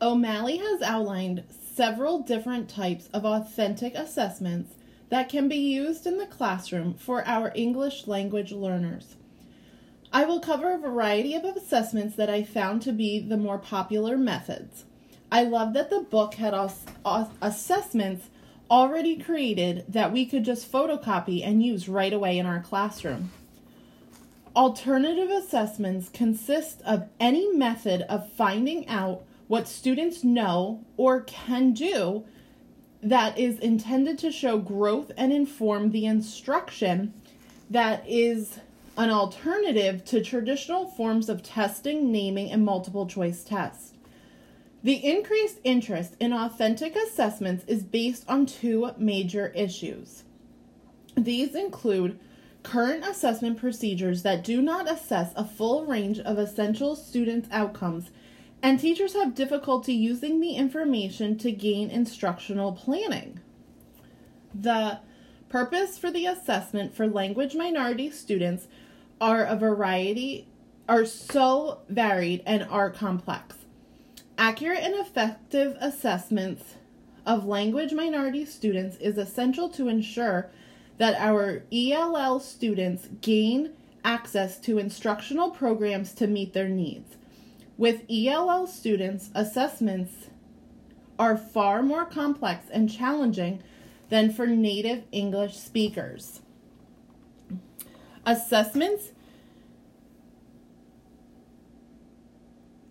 O'Malley 0.00 0.58
has 0.58 0.82
outlined 0.82 1.44
several 1.74 2.20
different 2.20 2.68
types 2.68 3.08
of 3.14 3.24
authentic 3.24 3.94
assessments 3.94 4.74
that 5.08 5.28
can 5.28 5.48
be 5.48 5.56
used 5.56 6.06
in 6.06 6.18
the 6.18 6.26
classroom 6.26 6.94
for 6.94 7.26
our 7.26 7.52
English 7.54 8.06
language 8.06 8.52
learners. 8.52 9.16
I 10.12 10.24
will 10.24 10.40
cover 10.40 10.72
a 10.72 10.78
variety 10.78 11.34
of 11.34 11.44
assessments 11.44 12.16
that 12.16 12.28
I 12.28 12.42
found 12.42 12.82
to 12.82 12.92
be 12.92 13.18
the 13.20 13.36
more 13.36 13.58
popular 13.58 14.16
methods. 14.16 14.84
I 15.32 15.44
love 15.44 15.72
that 15.72 15.90
the 15.90 16.00
book 16.00 16.34
had 16.34 16.54
assessments 17.42 18.28
already 18.70 19.16
created 19.16 19.84
that 19.88 20.12
we 20.12 20.26
could 20.26 20.44
just 20.44 20.70
photocopy 20.70 21.46
and 21.46 21.62
use 21.62 21.88
right 21.88 22.12
away 22.12 22.38
in 22.38 22.46
our 22.46 22.60
classroom. 22.60 23.30
Alternative 24.54 25.30
assessments 25.30 26.08
consist 26.08 26.80
of 26.82 27.08
any 27.20 27.52
method 27.52 28.02
of 28.02 28.32
finding 28.32 28.88
out 28.88 29.22
what 29.48 29.68
students 29.68 30.24
know 30.24 30.84
or 30.96 31.20
can 31.22 31.72
do 31.72 32.24
that 33.02 33.38
is 33.38 33.58
intended 33.58 34.18
to 34.18 34.32
show 34.32 34.58
growth 34.58 35.12
and 35.16 35.32
inform 35.32 35.90
the 35.90 36.06
instruction 36.06 37.14
that 37.70 38.04
is 38.08 38.58
an 38.96 39.10
alternative 39.10 40.04
to 40.04 40.22
traditional 40.22 40.86
forms 40.86 41.28
of 41.28 41.42
testing, 41.42 42.10
naming, 42.10 42.50
and 42.50 42.64
multiple 42.64 43.06
choice 43.06 43.44
tests. 43.44 43.92
The 44.82 45.04
increased 45.04 45.58
interest 45.64 46.16
in 46.20 46.32
authentic 46.32 46.96
assessments 46.96 47.64
is 47.66 47.82
based 47.82 48.24
on 48.28 48.46
two 48.46 48.92
major 48.96 49.48
issues. 49.48 50.24
These 51.16 51.54
include 51.54 52.18
current 52.62 53.04
assessment 53.04 53.58
procedures 53.58 54.22
that 54.22 54.44
do 54.44 54.60
not 54.62 54.90
assess 54.90 55.32
a 55.36 55.44
full 55.44 55.84
range 55.86 56.18
of 56.20 56.38
essential 56.38 56.96
student 56.96 57.46
outcomes, 57.50 58.10
and 58.62 58.80
teachers 58.80 59.14
have 59.14 59.34
difficulty 59.34 59.94
using 59.94 60.40
the 60.40 60.54
information 60.54 61.38
to 61.38 61.52
gain 61.52 61.90
instructional 61.90 62.72
planning. 62.72 63.40
The 64.54 65.00
purpose 65.48 65.98
for 65.98 66.10
the 66.10 66.26
assessment 66.26 66.94
for 66.94 67.06
language 67.06 67.54
minority 67.54 68.10
students 68.10 68.66
are 69.20 69.44
a 69.44 69.56
variety 69.56 70.48
are 70.88 71.04
so 71.04 71.80
varied 71.88 72.42
and 72.46 72.62
are 72.64 72.90
complex. 72.90 73.56
Accurate 74.38 74.80
and 74.80 74.94
effective 74.94 75.76
assessments 75.80 76.74
of 77.24 77.46
language 77.46 77.92
minority 77.92 78.44
students 78.44 78.96
is 78.98 79.18
essential 79.18 79.68
to 79.70 79.88
ensure 79.88 80.50
that 80.98 81.16
our 81.16 81.64
ELL 81.72 82.38
students 82.40 83.08
gain 83.20 83.72
access 84.04 84.58
to 84.60 84.78
instructional 84.78 85.50
programs 85.50 86.14
to 86.14 86.26
meet 86.26 86.52
their 86.52 86.68
needs. 86.68 87.16
With 87.78 88.02
ELL 88.10 88.66
students, 88.66 89.30
assessments 89.34 90.28
are 91.18 91.36
far 91.36 91.82
more 91.82 92.04
complex 92.04 92.66
and 92.70 92.90
challenging 92.90 93.62
than 94.08 94.32
for 94.32 94.46
native 94.46 95.04
English 95.12 95.56
speakers. 95.56 96.40
Assessments 98.24 99.12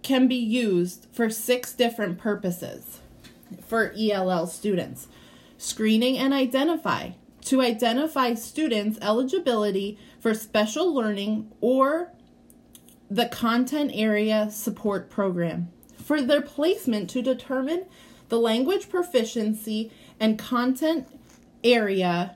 can 0.03 0.27
be 0.27 0.35
used 0.35 1.07
for 1.11 1.29
six 1.29 1.73
different 1.73 2.19
purposes 2.19 2.99
for 3.65 3.93
ELL 3.97 4.45
students 4.45 5.07
screening 5.57 6.17
and 6.17 6.33
identify 6.33 7.09
to 7.41 7.61
identify 7.61 8.33
students' 8.33 8.99
eligibility 9.01 9.97
for 10.19 10.33
special 10.33 10.93
learning 10.93 11.51
or 11.61 12.11
the 13.09 13.27
content 13.27 13.91
area 13.93 14.49
support 14.51 15.09
program, 15.09 15.69
for 16.03 16.21
their 16.21 16.41
placement 16.41 17.09
to 17.11 17.21
determine 17.21 17.85
the 18.29 18.39
language 18.39 18.89
proficiency 18.89 19.91
and 20.19 20.39
content 20.39 21.07
area 21.63 22.35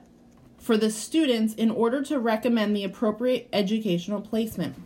for 0.58 0.76
the 0.76 0.90
students 0.90 1.54
in 1.54 1.70
order 1.70 2.02
to 2.02 2.18
recommend 2.18 2.76
the 2.76 2.84
appropriate 2.84 3.48
educational 3.52 4.20
placement. 4.20 4.76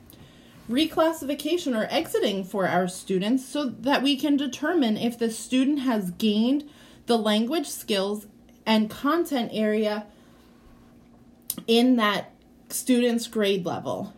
Reclassification 0.71 1.77
or 1.77 1.87
exiting 1.91 2.45
for 2.45 2.67
our 2.67 2.89
students 2.89 3.45
so 3.45 3.67
that 3.67 4.03
we 4.03 4.17
can 4.17 4.37
determine 4.37 4.97
if 4.97 5.19
the 5.19 5.31
student 5.31 5.81
has 5.81 6.11
gained 6.13 6.65
the 7.07 7.19
language 7.19 7.69
skills 7.69 8.27
and 8.65 8.89
content 8.89 9.51
area 9.53 10.07
in 11.67 11.97
that 11.97 12.33
student's 12.71 13.27
grade 13.27 13.67
level. 13.67 14.15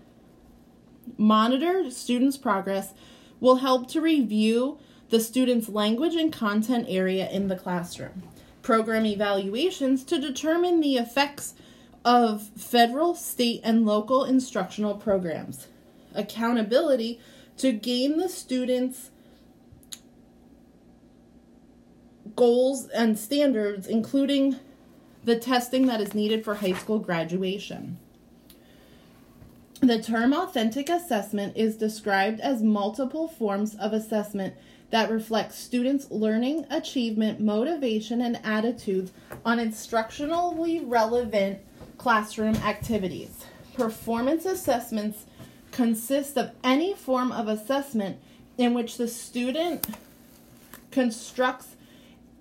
Monitor 1.19 1.91
students' 1.91 2.37
progress 2.37 2.93
will 3.41 3.57
help 3.57 3.89
to 3.89 4.01
review 4.01 4.79
the 5.11 5.21
student's 5.21 5.69
language 5.69 6.15
and 6.15 6.33
content 6.33 6.87
area 6.89 7.31
in 7.31 7.49
the 7.49 7.57
classroom. 7.57 8.23
Program 8.63 9.07
evaluations 9.07 10.03
to 10.05 10.19
determine 10.19 10.81
the 10.81 10.97
effects 10.97 11.55
of 12.05 12.49
federal, 12.57 13.15
state, 13.15 13.61
and 13.63 13.87
local 13.87 14.25
instructional 14.25 14.95
programs. 14.95 15.69
Accountability 16.15 17.21
to 17.59 17.73
gain 17.73 18.19
the 18.19 18.29
students' 18.29 19.11
goals 22.35 22.89
and 22.89 23.19
standards, 23.19 23.87
including 23.87 24.57
the 25.25 25.39
testing 25.39 25.87
that 25.87 26.01
is 26.01 26.15
needed 26.15 26.45
for 26.45 26.57
high 26.57 26.73
school 26.73 26.99
graduation. 26.99 27.99
The 29.81 30.03
term 30.03 30.33
authentic 30.33 30.89
assessment 30.89 31.55
is 31.55 31.77
described 31.77 32.41
as 32.41 32.63
multiple 32.63 33.29
forms 33.29 33.75
of 33.75 33.93
assessment 33.93 34.55
that 34.91 35.11
reflect 35.11 35.53
students' 35.53 36.11
learning, 36.11 36.67
achievement, 36.71 37.41
motivation, 37.41 38.23
and 38.23 38.41
attitudes 38.43 39.13
on 39.45 39.59
instructionally 39.59 40.83
relevant 40.83 41.59
classroom 41.99 42.57
activities. 42.57 43.45
Performance 43.75 44.47
assessments 44.47 45.27
consist 45.73 46.39
of 46.39 46.53
any 46.65 46.95
form 46.95 47.31
of 47.31 47.47
assessment 47.47 48.17
in 48.57 48.73
which 48.73 48.97
the 48.97 49.09
student 49.09 49.87
constructs 50.91 51.77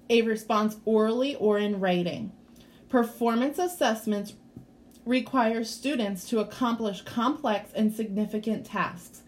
a 0.10 0.22
response 0.22 0.78
orally 0.86 1.36
or 1.36 1.58
in 1.58 1.82
writing. 1.82 2.32
Performance 2.88 3.60
assessments 3.60 4.34
require 5.06 5.64
students 5.64 6.28
to 6.30 6.40
accomplish 6.40 7.02
complex 7.02 7.72
and 7.76 7.94
significant 7.94 8.66
tasks 8.66 9.22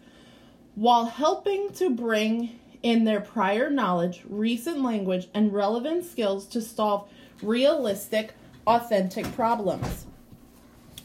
while 0.74 1.06
helping 1.06 1.72
to 1.72 1.90
bring 1.90 2.58
in 2.82 3.04
their 3.04 3.20
prior 3.20 3.68
knowledge, 3.68 4.22
recent 4.28 4.80
language, 4.82 5.28
and 5.34 5.52
relevant 5.52 6.04
skills 6.04 6.46
to 6.46 6.60
solve 6.60 7.08
realistic, 7.42 8.34
authentic 8.66 9.24
problems. 9.34 10.06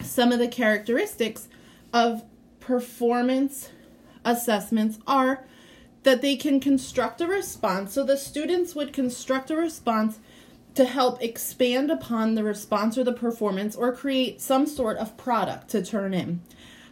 Some 0.01 0.31
of 0.31 0.39
the 0.39 0.47
characteristics 0.47 1.47
of 1.91 2.23
performance 2.59 3.69
assessments 4.23 4.99
are 5.07 5.45
that 6.03 6.21
they 6.21 6.35
can 6.35 6.59
construct 6.59 7.21
a 7.21 7.27
response. 7.27 7.93
So 7.93 8.03
the 8.03 8.17
students 8.17 8.75
would 8.75 8.93
construct 8.93 9.49
a 9.49 9.55
response 9.55 10.19
to 10.75 10.85
help 10.85 11.21
expand 11.21 11.91
upon 11.91 12.35
the 12.35 12.43
response 12.43 12.97
or 12.97 13.03
the 13.03 13.13
performance 13.13 13.75
or 13.75 13.95
create 13.95 14.41
some 14.41 14.65
sort 14.65 14.97
of 14.97 15.15
product 15.17 15.69
to 15.69 15.83
turn 15.83 16.13
in. 16.13 16.41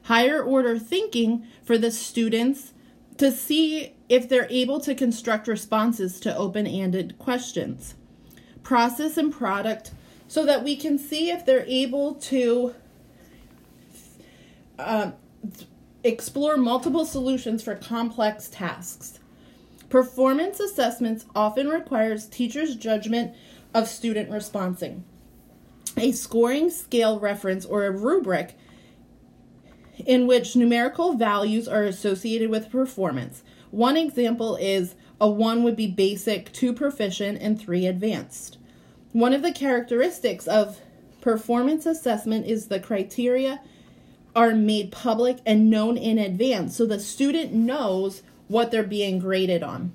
Higher 0.04 0.42
order 0.42 0.78
thinking 0.78 1.46
for 1.64 1.78
the 1.78 1.92
students 1.92 2.74
to 3.18 3.32
see 3.32 3.94
if 4.10 4.28
they're 4.28 4.48
able 4.50 4.80
to 4.82 4.96
construct 4.96 5.48
responses 5.48 6.20
to 6.20 6.36
open 6.36 6.68
ended 6.68 7.18
questions. 7.18 7.96
Process 8.64 9.18
and 9.18 9.34
product 9.34 9.92
so 10.28 10.46
that 10.46 10.64
we 10.64 10.76
can 10.76 10.98
see 10.98 11.30
if 11.30 11.46
they're 11.46 11.66
able 11.68 12.16
to 12.16 12.74
uh, 14.80 15.12
explore 16.04 16.58
multiple 16.58 17.06
solutions 17.06 17.62
for 17.62 17.76
complex 17.76 18.48
tasks. 18.48 19.20
Performance 19.90 20.60
assessments 20.60 21.26
often 21.36 21.68
requires 21.68 22.28
teachers' 22.28 22.76
judgment 22.76 23.36
of 23.74 23.88
student 23.88 24.30
responding. 24.30 25.04
A 25.98 26.12
scoring 26.12 26.70
scale 26.70 27.20
reference 27.20 27.66
or 27.66 27.86
a 27.86 27.92
rubric 27.92 28.56
in 30.06 30.28
which 30.28 30.56
numerical 30.56 31.14
values 31.14 31.68
are 31.68 31.84
associated 31.84 32.50
with 32.50 32.72
performance. 32.72 33.44
One 33.72 33.98
example 33.98 34.56
is 34.56 34.96
a 35.20 35.30
1 35.30 35.64
would 35.64 35.76
be 35.76 35.88
basic, 35.88 36.52
2 36.52 36.74
proficient, 36.74 37.42
and 37.42 37.60
3 37.60 37.86
advanced. 37.86 38.58
One 39.12 39.34
of 39.34 39.42
the 39.42 39.52
characteristics 39.52 40.48
of 40.48 40.80
performance 41.20 41.86
assessment 41.86 42.48
is 42.48 42.68
the 42.68 42.80
criteria 42.80 43.62
are 44.36 44.56
made 44.56 44.92
public 44.92 45.40
and 45.46 45.70
known 45.70 45.98
in 45.98 46.18
advance 46.18 46.76
so 46.76 46.86
the 46.86 47.00
student 47.00 47.54
knows 47.54 48.24
what 48.48 48.72
they're 48.72 48.84
being 48.84 49.20
graded 49.20 49.62
on. 49.62 49.92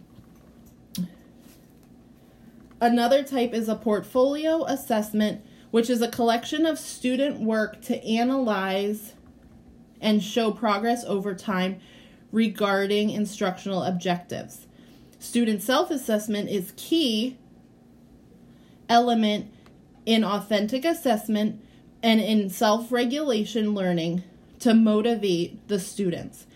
Another 2.80 3.22
type 3.22 3.54
is 3.54 3.68
a 3.68 3.74
portfolio 3.74 4.64
assessment, 4.64 5.42
which 5.70 5.88
is 5.88 6.02
a 6.02 6.08
collection 6.08 6.66
of 6.66 6.78
student 6.78 7.40
work 7.40 7.80
to 7.82 8.04
analyze 8.04 9.14
and 10.00 10.22
show 10.22 10.52
progress 10.52 11.04
over 11.04 11.34
time 11.34 11.80
regarding 12.32 13.10
instructional 13.10 13.82
objectives. 13.82 14.66
Student 15.18 15.62
self 15.62 15.90
assessment 15.90 16.50
is 16.50 16.74
key 16.76 17.38
element 18.88 19.50
in 20.04 20.22
authentic 20.22 20.84
assessment 20.84 21.60
and 22.02 22.20
in 22.20 22.50
self 22.50 22.92
regulation 22.92 23.74
learning 23.74 24.22
to 24.60 24.74
motivate 24.74 25.66
the 25.68 25.80
students. 25.80 26.46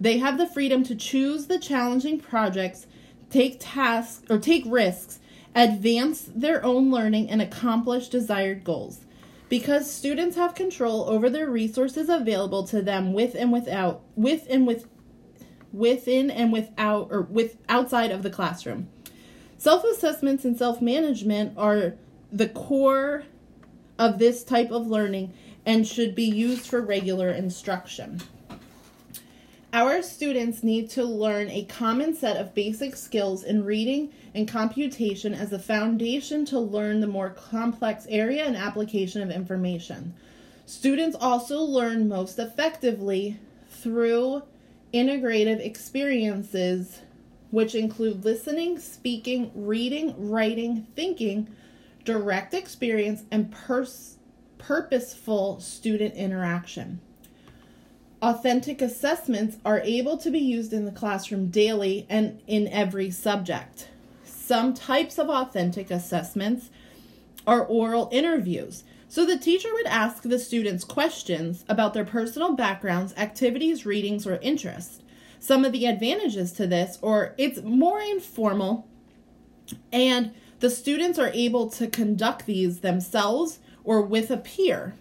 They 0.00 0.18
have 0.18 0.38
the 0.38 0.46
freedom 0.46 0.82
to 0.84 0.94
choose 0.96 1.46
the 1.46 1.58
challenging 1.58 2.18
projects, 2.18 2.86
take 3.28 3.58
tasks 3.60 4.22
or 4.28 4.38
take 4.38 4.64
risks, 4.66 5.20
advance 5.54 6.28
their 6.34 6.64
own 6.64 6.90
learning, 6.90 7.30
and 7.30 7.42
accomplish 7.42 8.08
desired 8.08 8.64
goals. 8.64 9.00
Because 9.48 9.90
students 9.90 10.36
have 10.36 10.54
control 10.54 11.08
over 11.08 11.28
their 11.28 11.50
resources 11.50 12.08
available 12.08 12.66
to 12.68 12.82
them 12.82 13.12
with 13.12 13.34
and 13.34 13.52
without 13.52 14.02
with 14.14 14.46
and 14.48 14.66
with 14.66 14.86
within 15.72 16.30
and 16.30 16.52
without 16.52 17.08
or 17.10 17.22
with 17.22 17.56
outside 17.68 18.12
of 18.12 18.22
the 18.22 18.30
classroom. 18.30 18.88
Self-assessments 19.58 20.44
and 20.44 20.56
self-management 20.56 21.58
are 21.58 21.94
the 22.32 22.48
core 22.48 23.24
of 23.98 24.18
this 24.18 24.42
type 24.44 24.70
of 24.70 24.86
learning 24.86 25.32
and 25.66 25.86
should 25.86 26.14
be 26.14 26.24
used 26.24 26.66
for 26.66 26.80
regular 26.80 27.30
instruction. 27.30 28.20
Our 29.72 30.02
students 30.02 30.64
need 30.64 30.90
to 30.90 31.04
learn 31.04 31.48
a 31.48 31.64
common 31.64 32.16
set 32.16 32.36
of 32.36 32.54
basic 32.54 32.96
skills 32.96 33.44
in 33.44 33.64
reading 33.64 34.12
and 34.34 34.48
computation 34.48 35.32
as 35.32 35.52
a 35.52 35.60
foundation 35.60 36.44
to 36.46 36.58
learn 36.58 36.98
the 36.98 37.06
more 37.06 37.30
complex 37.30 38.04
area 38.08 38.44
and 38.44 38.56
application 38.56 39.22
of 39.22 39.30
information. 39.30 40.12
Students 40.66 41.16
also 41.20 41.60
learn 41.60 42.08
most 42.08 42.40
effectively 42.40 43.38
through 43.68 44.42
integrative 44.92 45.60
experiences, 45.64 47.02
which 47.52 47.76
include 47.76 48.24
listening, 48.24 48.76
speaking, 48.80 49.52
reading, 49.54 50.30
writing, 50.30 50.88
thinking, 50.96 51.48
direct 52.04 52.54
experience, 52.54 53.22
and 53.30 53.52
pers- 53.52 54.18
purposeful 54.58 55.60
student 55.60 56.14
interaction. 56.14 57.00
Authentic 58.22 58.82
assessments 58.82 59.56
are 59.64 59.80
able 59.80 60.18
to 60.18 60.30
be 60.30 60.38
used 60.38 60.74
in 60.74 60.84
the 60.84 60.92
classroom 60.92 61.48
daily 61.48 62.06
and 62.10 62.38
in 62.46 62.68
every 62.68 63.10
subject. 63.10 63.88
Some 64.24 64.74
types 64.74 65.18
of 65.18 65.30
authentic 65.30 65.90
assessments 65.90 66.68
are 67.46 67.64
oral 67.64 68.10
interviews. 68.12 68.84
So 69.08 69.24
the 69.24 69.38
teacher 69.38 69.72
would 69.72 69.86
ask 69.86 70.22
the 70.22 70.38
students 70.38 70.84
questions 70.84 71.64
about 71.66 71.94
their 71.94 72.04
personal 72.04 72.52
backgrounds, 72.52 73.14
activities, 73.16 73.86
readings, 73.86 74.26
or 74.26 74.36
interests. 74.42 75.00
Some 75.38 75.64
of 75.64 75.72
the 75.72 75.86
advantages 75.86 76.52
to 76.52 76.66
this, 76.66 76.98
or 77.00 77.34
it's 77.38 77.62
more 77.62 78.00
informal, 78.02 78.86
and 79.90 80.34
the 80.60 80.68
students 80.68 81.18
are 81.18 81.30
able 81.32 81.70
to 81.70 81.86
conduct 81.86 82.44
these 82.44 82.80
themselves 82.80 83.60
or 83.82 84.02
with 84.02 84.30
a 84.30 84.36
peer. 84.36 84.94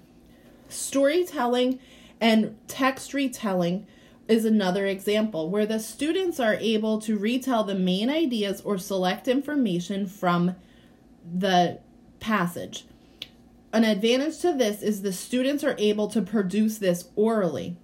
Storytelling 0.69 1.79
and 2.21 2.57
text 2.67 3.13
retelling 3.13 3.87
is 4.27 4.45
another 4.45 4.85
example 4.85 5.49
where 5.49 5.65
the 5.65 5.79
students 5.79 6.39
are 6.39 6.55
able 6.55 6.99
to 7.01 7.17
retell 7.17 7.63
the 7.63 7.75
main 7.75 8.09
ideas 8.09 8.61
or 8.61 8.77
select 8.77 9.27
information 9.27 10.05
from 10.05 10.55
the 11.37 11.79
passage. 12.19 12.85
An 13.71 13.83
advantage 13.83 14.39
to 14.39 14.53
this 14.53 14.81
is 14.81 15.01
the 15.01 15.13
students 15.13 15.63
are 15.63 15.75
able 15.77 16.07
to 16.09 16.21
produce 16.21 16.77
this 16.77 17.09
orally 17.15 17.75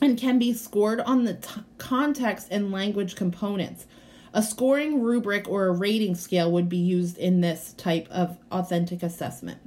and 0.00 0.18
can 0.18 0.38
be 0.38 0.52
scored 0.52 1.00
on 1.00 1.24
the 1.24 1.34
t- 1.34 1.62
context 1.78 2.48
and 2.50 2.72
language 2.72 3.14
components. 3.14 3.86
A 4.34 4.42
scoring 4.42 5.02
rubric 5.02 5.48
or 5.48 5.66
a 5.66 5.72
rating 5.72 6.14
scale 6.14 6.52
would 6.52 6.68
be 6.68 6.76
used 6.76 7.16
in 7.16 7.40
this 7.40 7.72
type 7.74 8.08
of 8.10 8.36
authentic 8.50 9.02
assessment. 9.02 9.60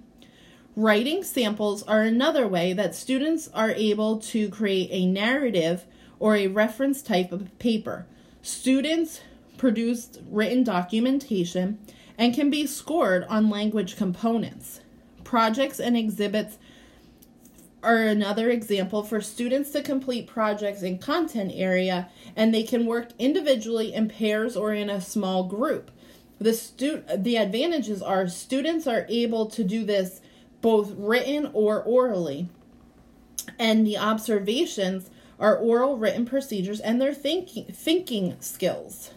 Writing 0.80 1.26
samples 1.26 1.84
are 1.84 2.04
another 2.04 2.48
way 2.48 2.72
that 2.72 2.96
students 2.96 3.50
are 3.54 3.72
able 3.72 4.18
to 4.18 4.48
create 4.48 4.88
a 4.94 5.06
narrative 5.06 5.86
or 6.20 6.38
a 6.38 6.48
reference 6.48 7.02
type 7.02 7.34
of 7.34 7.60
paper. 7.60 8.08
Students 8.42 9.20
produce 9.58 10.20
written 10.30 10.64
documentation 10.64 11.80
and 12.18 12.34
can 12.34 12.50
be 12.50 12.66
scored 12.66 13.26
on 13.26 13.50
language 13.50 13.98
components. 13.98 14.80
Projects 15.26 15.82
and 15.82 15.98
exhibits 15.98 16.58
are 17.84 18.04
another 18.04 18.50
example 18.50 19.04
for 19.04 19.20
students 19.20 19.72
to 19.72 19.82
complete 19.82 20.28
projects 20.28 20.82
in 20.82 20.98
content 20.98 21.52
area 21.54 22.08
and 22.38 22.54
they 22.54 22.64
can 22.64 22.86
work 22.86 23.10
individually 23.20 23.94
in 23.94 24.08
pairs 24.08 24.56
or 24.56 24.72
in 24.72 24.90
a 24.90 25.02
small 25.02 25.44
group. 25.44 25.92
The 26.40 26.54
stu- 26.54 27.04
the 27.14 27.36
advantages 27.36 28.02
are 28.02 28.30
students 28.30 28.88
are 28.88 29.06
able 29.10 29.48
to 29.48 29.66
do 29.66 29.84
this 29.84 30.22
both 30.62 30.94
written 30.98 31.50
or 31.54 31.82
orally. 31.82 32.50
And 33.58 33.86
the 33.86 33.98
observations 33.98 35.10
are 35.40 35.56
oral 35.56 35.98
written 35.98 36.26
procedures 36.26 36.80
and 36.80 37.02
their 37.02 37.14
thinking 37.14 37.66
thinking 37.66 38.36
skills. 38.40 39.12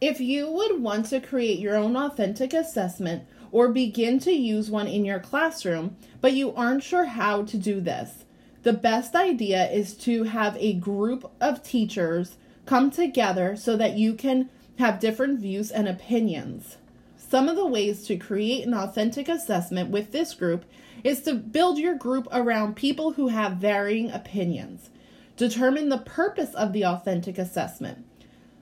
If 0.00 0.20
you 0.20 0.50
would 0.50 0.82
want 0.82 1.06
to 1.06 1.20
create 1.20 1.60
your 1.60 1.76
own 1.76 1.96
authentic 1.96 2.52
assessment 2.52 3.22
or 3.52 3.68
begin 3.68 4.18
to 4.20 4.32
use 4.32 4.68
one 4.68 4.88
in 4.88 5.04
your 5.04 5.20
classroom, 5.20 5.96
but 6.20 6.32
you 6.32 6.52
aren't 6.54 6.82
sure 6.82 7.04
how 7.04 7.44
to 7.44 7.56
do 7.56 7.80
this, 7.80 8.24
the 8.64 8.72
best 8.72 9.14
idea 9.14 9.70
is 9.70 9.94
to 9.98 10.24
have 10.24 10.56
a 10.58 10.72
group 10.72 11.30
of 11.40 11.62
teachers 11.62 12.36
come 12.66 12.90
together 12.90 13.54
so 13.54 13.76
that 13.76 13.96
you 13.96 14.14
can 14.14 14.48
have 14.78 14.98
different 14.98 15.38
views 15.38 15.70
and 15.70 15.88
opinions. 15.88 16.78
Some 17.32 17.48
of 17.48 17.56
the 17.56 17.64
ways 17.64 18.04
to 18.08 18.18
create 18.18 18.66
an 18.66 18.74
authentic 18.74 19.26
assessment 19.26 19.88
with 19.88 20.12
this 20.12 20.34
group 20.34 20.66
is 21.02 21.22
to 21.22 21.32
build 21.32 21.78
your 21.78 21.94
group 21.94 22.28
around 22.30 22.76
people 22.76 23.12
who 23.12 23.28
have 23.28 23.56
varying 23.56 24.10
opinions. 24.10 24.90
Determine 25.38 25.88
the 25.88 25.96
purpose 25.96 26.52
of 26.52 26.74
the 26.74 26.84
authentic 26.84 27.38
assessment. 27.38 28.04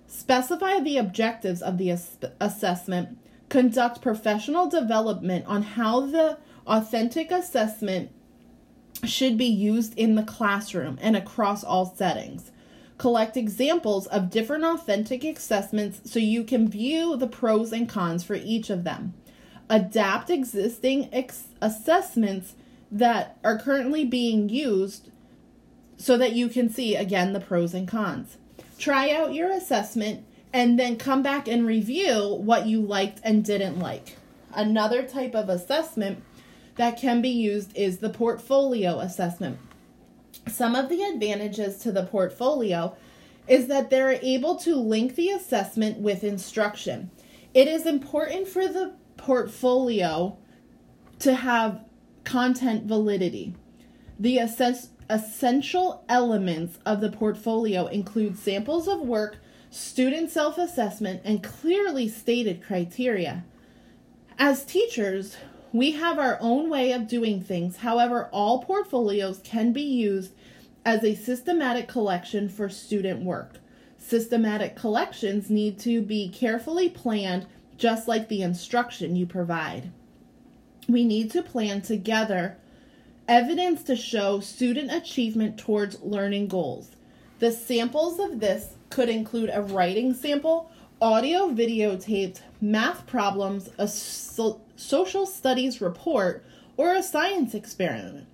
Specify 0.07 0.79
the 0.79 0.99
objectives 0.99 1.63
of 1.63 1.79
the 1.79 1.91
ass- 1.91 2.19
assessment. 2.41 3.19
Conduct 3.49 4.01
professional 4.01 4.69
development 4.69 5.47
on 5.49 5.63
how 5.63 6.03
the 6.03 6.39
authentic 6.65 7.33
assessment 7.33 8.13
should 9.03 9.37
be 9.37 9.47
used 9.47 9.99
in 9.99 10.15
the 10.15 10.23
classroom 10.23 10.97
and 11.01 11.17
across 11.17 11.65
all 11.65 11.87
settings. 11.87 12.53
Collect 13.00 13.35
examples 13.35 14.06
of 14.08 14.28
different 14.28 14.62
authentic 14.62 15.25
assessments 15.25 16.02
so 16.04 16.19
you 16.19 16.45
can 16.45 16.69
view 16.69 17.16
the 17.16 17.26
pros 17.26 17.73
and 17.73 17.88
cons 17.88 18.23
for 18.23 18.35
each 18.35 18.69
of 18.69 18.85
them. 18.85 19.14
Adapt 19.71 20.28
existing 20.28 21.09
ex- 21.11 21.45
assessments 21.62 22.57
that 22.92 23.38
are 23.42 23.59
currently 23.59 24.04
being 24.04 24.50
used 24.50 25.09
so 25.97 26.19
that 26.19 26.35
you 26.35 26.50
can 26.50 26.69
see 26.69 26.95
again 26.95 27.33
the 27.33 27.40
pros 27.40 27.73
and 27.73 27.88
cons. 27.88 28.37
Try 28.78 29.11
out 29.11 29.33
your 29.33 29.50
assessment 29.50 30.26
and 30.52 30.78
then 30.78 30.99
come 30.99 31.23
back 31.23 31.49
and 31.49 31.66
review 31.66 32.35
what 32.35 32.66
you 32.66 32.83
liked 32.83 33.19
and 33.25 33.42
didn't 33.42 33.78
like. 33.78 34.19
Another 34.52 35.04
type 35.04 35.35
of 35.35 35.49
assessment 35.49 36.23
that 36.76 37.00
can 37.00 37.23
be 37.23 37.30
used 37.30 37.75
is 37.75 38.00
the 38.00 38.11
portfolio 38.11 38.99
assessment. 38.99 39.59
Some 40.49 40.75
of 40.75 40.88
the 40.88 41.02
advantages 41.02 41.78
to 41.78 41.92
the 41.92 42.04
portfolio 42.04 42.97
is 43.47 43.66
that 43.66 43.90
they're 43.90 44.18
able 44.23 44.56
to 44.56 44.76
link 44.76 45.14
the 45.14 45.30
assessment 45.30 45.99
with 45.99 46.25
instruction. 46.25 47.11
It 47.52 47.66
is 47.66 47.87
important 47.87 48.47
for 48.47 48.68
the 48.68 48.94
portfolio 49.16 50.38
to 51.18 51.35
have 51.35 51.85
content 52.25 52.85
validity. 52.85 53.54
The 54.18 54.38
assess- 54.38 54.90
essential 55.09 56.04
elements 56.09 56.78
of 56.87 57.00
the 57.00 57.11
portfolio 57.11 57.87
include 57.87 58.38
samples 58.38 58.87
of 58.87 59.00
work, 59.00 59.38
student 59.70 60.30
self 60.30 60.56
assessment, 60.56 61.20
and 61.25 61.42
clearly 61.42 62.09
stated 62.09 62.62
criteria. 62.62 63.44
As 64.38 64.64
teachers, 64.64 65.37
we 65.73 65.93
have 65.93 66.19
our 66.19 66.39
own 66.41 66.69
way 66.69 66.93
of 66.93 67.09
doing 67.09 67.41
things. 67.41 67.79
However, 67.79 68.29
all 68.33 68.62
portfolios 68.62 69.41
can 69.45 69.73
be 69.73 69.83
used 69.83 70.33
as 70.85 71.05
a 71.05 71.15
systematic 71.15 71.87
collection 71.87 72.49
for 72.49 72.69
student 72.69 73.23
work. 73.23 73.57
Systematic 73.99 74.75
collections 74.75 75.50
need 75.50 75.79
to 75.81 76.00
be 76.00 76.29
carefully 76.29 76.89
planned, 76.89 77.47
just 77.77 78.09
like 78.09 78.29
the 78.29 78.43
instruction 78.43 79.15
you 79.15 79.27
provide. 79.27 79.91
We 80.89 81.05
need 81.05 81.31
to 81.33 81.43
plan 81.43 81.83
together 81.83 82.57
evidence 83.29 83.85
to 83.85 83.95
show 83.95 84.41
student 84.41 84.93
achievement 84.93 85.57
towards 85.57 86.00
learning 86.03 86.49
goals. 86.49 86.91
The 87.39 87.53
samples 87.53 88.19
of 88.19 88.41
this 88.41 88.75
could 88.91 89.09
include 89.09 89.50
a 89.53 89.62
writing 89.62 90.15
sample, 90.15 90.71
audio 91.00 91.49
videotaped, 91.49 92.41
math 92.61 93.07
problems, 93.07 93.71
a 93.79 93.87
so- 93.87 94.61
social 94.81 95.27
studies 95.27 95.81
report, 95.81 96.45
or 96.77 96.95
a 96.95 97.03
science 97.03 97.55
experiment. 97.55 98.27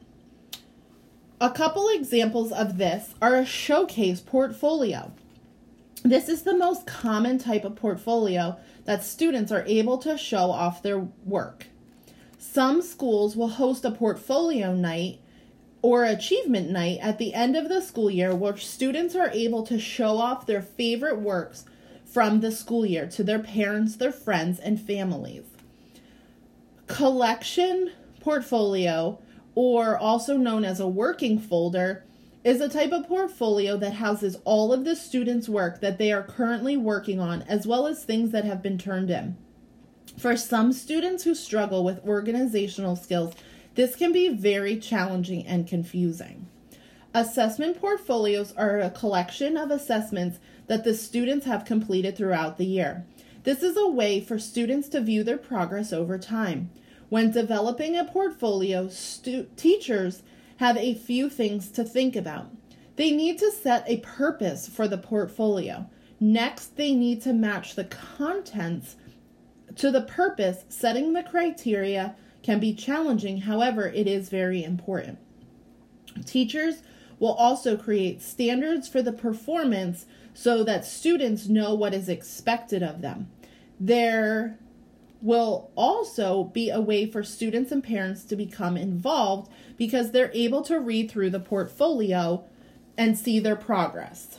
A 1.40 1.50
couple 1.50 1.88
examples 1.88 2.52
of 2.52 2.78
this 2.78 3.14
are 3.20 3.36
a 3.36 3.44
showcase 3.44 4.20
portfolio. 4.20 5.12
This 6.02 6.28
is 6.28 6.42
the 6.42 6.56
most 6.56 6.86
common 6.86 7.38
type 7.38 7.64
of 7.64 7.74
portfolio 7.74 8.56
that 8.84 9.02
students 9.02 9.50
are 9.50 9.64
able 9.66 9.98
to 9.98 10.16
show 10.16 10.50
off 10.50 10.82
their 10.82 11.00
work. 11.24 11.66
Some 12.38 12.80
schools 12.80 13.36
will 13.36 13.48
host 13.48 13.84
a 13.84 13.90
portfolio 13.90 14.72
night 14.72 15.18
or 15.82 16.04
achievement 16.04 16.70
night 16.70 17.00
at 17.02 17.18
the 17.18 17.34
end 17.34 17.56
of 17.56 17.68
the 17.68 17.82
school 17.82 18.10
year 18.10 18.34
where 18.34 18.56
students 18.56 19.16
are 19.16 19.30
able 19.30 19.64
to 19.64 19.80
show 19.80 20.18
off 20.18 20.46
their 20.46 20.62
favorite 20.62 21.18
works 21.18 21.64
from 22.04 22.40
the 22.40 22.52
school 22.52 22.86
year 22.86 23.06
to 23.08 23.24
their 23.24 23.40
parents, 23.40 23.96
their 23.96 24.12
friends, 24.12 24.60
and 24.60 24.80
families. 24.80 25.42
Collection 26.86 27.92
portfolio, 28.20 29.18
or 29.54 29.96
also 29.96 30.36
known 30.36 30.64
as 30.64 30.80
a 30.80 30.88
working 30.88 31.38
folder, 31.38 32.04
is 32.44 32.60
a 32.60 32.68
type 32.68 32.92
of 32.92 33.08
portfolio 33.08 33.76
that 33.76 33.94
houses 33.94 34.36
all 34.44 34.72
of 34.72 34.84
the 34.84 34.94
students' 34.94 35.48
work 35.48 35.80
that 35.80 35.98
they 35.98 36.12
are 36.12 36.22
currently 36.22 36.76
working 36.76 37.18
on, 37.18 37.42
as 37.42 37.66
well 37.66 37.86
as 37.88 38.04
things 38.04 38.30
that 38.30 38.44
have 38.44 38.62
been 38.62 38.78
turned 38.78 39.10
in. 39.10 39.36
For 40.16 40.36
some 40.36 40.72
students 40.72 41.24
who 41.24 41.34
struggle 41.34 41.82
with 41.82 42.06
organizational 42.06 42.94
skills, 42.94 43.34
this 43.74 43.96
can 43.96 44.12
be 44.12 44.28
very 44.28 44.78
challenging 44.78 45.44
and 45.44 45.66
confusing. 45.66 46.46
Assessment 47.12 47.80
portfolios 47.80 48.52
are 48.56 48.78
a 48.78 48.90
collection 48.90 49.56
of 49.56 49.70
assessments 49.70 50.38
that 50.68 50.84
the 50.84 50.94
students 50.94 51.46
have 51.46 51.64
completed 51.64 52.16
throughout 52.16 52.58
the 52.58 52.66
year. 52.66 53.04
This 53.46 53.62
is 53.62 53.76
a 53.76 53.86
way 53.86 54.18
for 54.18 54.40
students 54.40 54.88
to 54.88 55.00
view 55.00 55.22
their 55.22 55.38
progress 55.38 55.92
over 55.92 56.18
time. 56.18 56.68
When 57.10 57.30
developing 57.30 57.96
a 57.96 58.04
portfolio, 58.04 58.88
stu- 58.88 59.46
teachers 59.54 60.24
have 60.56 60.76
a 60.76 60.94
few 60.94 61.30
things 61.30 61.70
to 61.70 61.84
think 61.84 62.16
about. 62.16 62.50
They 62.96 63.12
need 63.12 63.38
to 63.38 63.52
set 63.52 63.84
a 63.86 63.98
purpose 63.98 64.68
for 64.68 64.88
the 64.88 64.98
portfolio. 64.98 65.88
Next, 66.18 66.76
they 66.76 66.92
need 66.92 67.22
to 67.22 67.32
match 67.32 67.76
the 67.76 67.84
contents 67.84 68.96
to 69.76 69.92
the 69.92 70.02
purpose. 70.02 70.64
Setting 70.68 71.12
the 71.12 71.22
criteria 71.22 72.16
can 72.42 72.58
be 72.58 72.74
challenging, 72.74 73.42
however, 73.42 73.86
it 73.86 74.08
is 74.08 74.28
very 74.28 74.64
important. 74.64 75.18
Teachers 76.24 76.82
will 77.20 77.34
also 77.34 77.76
create 77.76 78.22
standards 78.22 78.88
for 78.88 79.02
the 79.02 79.12
performance 79.12 80.06
so 80.34 80.62
that 80.64 80.84
students 80.84 81.48
know 81.48 81.74
what 81.74 81.94
is 81.94 82.08
expected 82.08 82.82
of 82.82 83.00
them. 83.00 83.30
There 83.78 84.58
will 85.22 85.70
also 85.76 86.44
be 86.44 86.70
a 86.70 86.80
way 86.80 87.06
for 87.06 87.22
students 87.22 87.72
and 87.72 87.82
parents 87.82 88.24
to 88.24 88.36
become 88.36 88.76
involved 88.76 89.50
because 89.76 90.10
they're 90.10 90.30
able 90.34 90.62
to 90.62 90.78
read 90.78 91.10
through 91.10 91.30
the 91.30 91.40
portfolio 91.40 92.44
and 92.96 93.18
see 93.18 93.38
their 93.38 93.56
progress. 93.56 94.38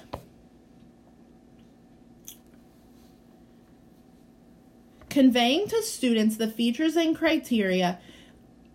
Conveying 5.09 5.67
to 5.67 5.81
students 5.81 6.37
the 6.37 6.47
features 6.47 6.95
and 6.95 7.15
criteria 7.15 7.99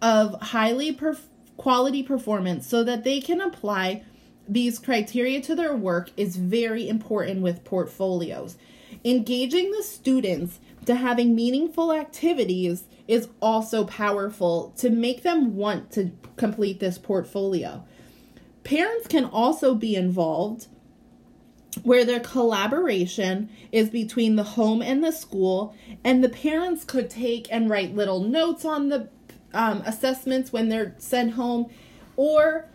of 0.00 0.40
highly 0.40 0.92
perf- 0.92 1.26
quality 1.56 2.02
performance 2.02 2.66
so 2.66 2.82
that 2.82 3.04
they 3.04 3.20
can 3.20 3.40
apply 3.40 4.02
these 4.48 4.78
criteria 4.78 5.40
to 5.40 5.54
their 5.54 5.76
work 5.76 6.10
is 6.16 6.36
very 6.36 6.88
important 6.88 7.42
with 7.42 7.64
portfolios. 7.64 8.56
Engaging 9.04 9.70
the 9.72 9.82
students 9.82 10.60
to 10.86 10.94
having 10.94 11.34
meaningful 11.34 11.92
activities 11.92 12.84
is 13.08 13.28
also 13.40 13.84
powerful 13.84 14.72
to 14.76 14.90
make 14.90 15.22
them 15.22 15.56
want 15.56 15.90
to 15.92 16.12
complete 16.36 16.80
this 16.80 16.98
portfolio. 16.98 17.84
Parents 18.64 19.08
can 19.08 19.24
also 19.24 19.74
be 19.74 19.96
involved 19.96 20.68
where 21.82 22.04
their 22.04 22.20
collaboration 22.20 23.48
is 23.72 23.90
between 23.90 24.36
the 24.36 24.42
home 24.42 24.82
and 24.82 25.02
the 25.02 25.10
school, 25.10 25.74
and 26.04 26.22
the 26.22 26.28
parents 26.28 26.84
could 26.84 27.08
take 27.08 27.48
and 27.50 27.70
write 27.70 27.94
little 27.94 28.20
notes 28.20 28.64
on 28.64 28.88
the 28.88 29.08
um, 29.54 29.82
assessments 29.86 30.52
when 30.52 30.68
they're 30.68 30.94
sent 30.98 31.32
home, 31.32 31.70
or 32.16 32.66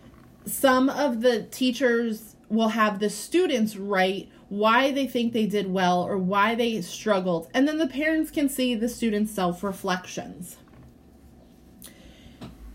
some 0.45 0.89
of 0.89 1.21
the 1.21 1.43
teachers 1.43 2.35
will 2.49 2.69
have 2.69 2.99
the 2.99 3.09
students 3.09 3.75
write 3.75 4.29
why 4.49 4.91
they 4.91 5.07
think 5.07 5.33
they 5.33 5.45
did 5.45 5.71
well 5.71 6.01
or 6.01 6.17
why 6.17 6.55
they 6.55 6.81
struggled, 6.81 7.49
and 7.53 7.67
then 7.67 7.77
the 7.77 7.87
parents 7.87 8.31
can 8.31 8.49
see 8.49 8.75
the 8.75 8.89
students' 8.89 9.31
self 9.31 9.63
reflections. 9.63 10.57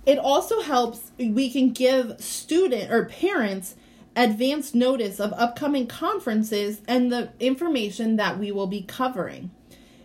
It 0.04 0.18
also 0.18 0.60
helps, 0.62 1.12
we 1.18 1.50
can 1.50 1.70
give 1.70 2.20
student 2.20 2.90
or 2.90 3.04
parents 3.04 3.76
advance 4.16 4.74
notice 4.74 5.20
of 5.20 5.32
upcoming 5.34 5.86
conferences 5.86 6.82
and 6.86 7.10
the 7.10 7.30
information 7.40 8.16
that 8.16 8.38
we 8.38 8.50
will 8.50 8.66
be 8.66 8.82
covering. 8.82 9.50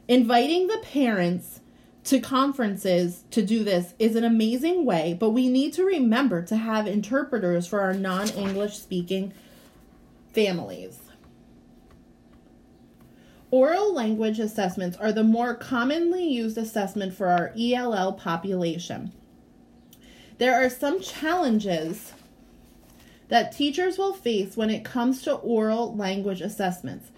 Inviting 0.08 0.68
the 0.68 0.80
parents 0.84 1.60
to 2.06 2.20
conferences 2.22 3.26
to 3.32 3.42
do 3.42 3.64
this 3.66 3.94
is 4.00 4.16
an 4.16 4.24
amazing 4.24 4.86
way, 4.86 5.18
but 5.20 5.32
we 5.32 5.50
need 5.50 5.74
to 5.74 5.84
remember 5.84 6.42
to 6.44 6.56
have 6.56 6.88
interpreters 6.88 7.68
for 7.68 7.82
our 7.82 7.94
non 7.94 8.30
English 8.30 8.78
speaking 8.78 9.34
families. 10.34 11.00
Oral 13.58 13.92
language 13.92 14.40
assessments 14.40 14.98
are 14.98 15.12
the 15.12 15.24
more 15.24 15.56
commonly 15.56 16.24
used 16.24 16.60
assessment 16.60 17.16
for 17.16 17.26
our 17.26 17.52
ELL 17.60 18.14
population. 18.14 19.12
There 20.38 20.54
are 20.54 20.70
some 20.70 21.02
challenges 21.02 22.14
that 23.30 23.52
teachers 23.52 23.98
will 23.98 24.14
face 24.14 24.56
when 24.56 24.70
it 24.70 24.86
comes 24.86 25.24
to 25.24 25.34
oral 25.34 25.96
language 25.96 26.40
assessments. 26.40 27.10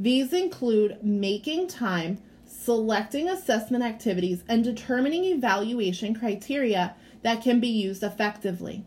These 0.00 0.32
include 0.32 0.98
making 1.04 1.68
time, 1.68 2.18
selecting 2.44 3.28
assessment 3.28 3.84
activities, 3.84 4.42
and 4.48 4.64
determining 4.64 5.22
evaluation 5.22 6.12
criteria 6.12 6.96
that 7.22 7.40
can 7.40 7.60
be 7.60 7.68
used 7.68 8.02
effectively. 8.02 8.84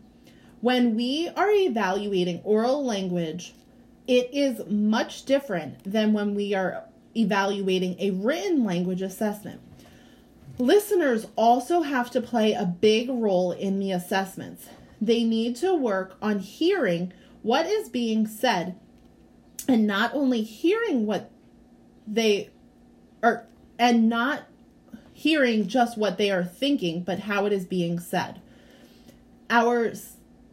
When 0.60 0.94
we 0.94 1.30
are 1.34 1.50
evaluating 1.50 2.42
oral 2.44 2.84
language, 2.84 3.54
it 4.06 4.28
is 4.30 4.60
much 4.68 5.24
different 5.24 5.90
than 5.90 6.12
when 6.12 6.34
we 6.34 6.52
are 6.52 6.84
evaluating 7.18 7.96
a 7.98 8.10
written 8.10 8.64
language 8.64 9.02
assessment. 9.02 9.60
Listeners 10.58 11.26
also 11.36 11.82
have 11.82 12.10
to 12.10 12.20
play 12.20 12.52
a 12.52 12.64
big 12.64 13.08
role 13.08 13.52
in 13.52 13.78
the 13.78 13.92
assessments. 13.92 14.68
They 15.00 15.22
need 15.22 15.56
to 15.56 15.74
work 15.74 16.16
on 16.20 16.40
hearing 16.40 17.12
what 17.42 17.66
is 17.66 17.88
being 17.88 18.26
said 18.26 18.78
and 19.68 19.86
not 19.86 20.12
only 20.14 20.42
hearing 20.42 21.06
what 21.06 21.30
they 22.06 22.50
are 23.22 23.44
and 23.78 24.08
not 24.08 24.42
hearing 25.12 25.68
just 25.68 25.96
what 25.96 26.18
they 26.18 26.30
are 26.30 26.44
thinking, 26.44 27.02
but 27.02 27.20
how 27.20 27.46
it 27.46 27.52
is 27.52 27.64
being 27.64 27.98
said. 27.98 28.40
Our 29.50 29.92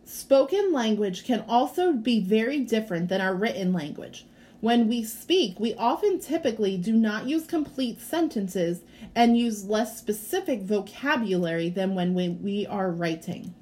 spoken 0.05 0.71
language 0.71 1.23
can 1.23 1.43
also 1.47 1.93
be 1.93 2.19
very 2.19 2.59
different 2.59 3.09
than 3.09 3.21
our 3.21 3.33
written 3.33 3.73
language. 3.73 4.25
When 4.65 4.87
we 4.87 5.03
speak, 5.03 5.59
we 5.59 5.75
often 5.75 6.17
typically 6.19 6.75
do 6.75 6.93
not 6.93 7.27
use 7.27 7.45
complete 7.45 8.01
sentences 8.01 8.81
and 9.13 9.37
use 9.37 9.65
less 9.65 9.95
specific 9.95 10.63
vocabulary 10.63 11.69
than 11.69 11.93
when 11.93 12.15
we, 12.15 12.65
are 12.65 12.89
writing. 12.89 13.53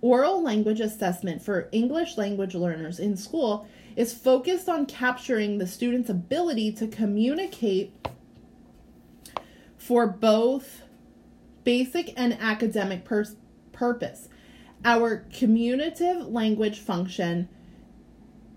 Oral 0.00 0.42
language 0.42 0.80
assessment 0.80 1.42
for 1.42 1.68
English 1.70 2.16
language 2.16 2.54
learners 2.54 2.98
in 2.98 3.14
school 3.14 3.68
is 3.94 4.14
focused 4.14 4.70
on 4.70 4.86
capturing 4.86 5.58
the 5.58 5.66
student's 5.66 6.08
ability 6.08 6.72
to 6.72 6.88
communicate 6.88 7.92
for 9.76 10.06
both 10.06 10.80
basic 11.62 12.18
and 12.18 12.32
academic 12.40 13.04
pers- 13.04 13.36
purpose. 13.72 14.30
Our 14.82 15.26
communicative 15.30 16.26
language 16.26 16.78
function 16.78 17.50